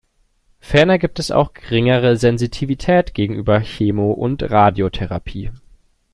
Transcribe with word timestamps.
Ferner 0.59 0.97
gibt 0.97 1.19
es 1.19 1.29
auch 1.29 1.53
geringere 1.53 2.17
Sensitivität 2.17 3.13
gegenüber 3.13 3.59
Chemo- 3.59 4.13
und 4.13 4.41
Radiotherapie. 4.41 5.51